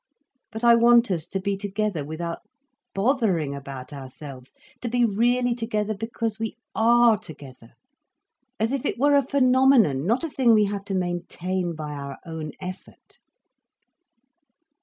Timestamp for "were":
8.97-9.15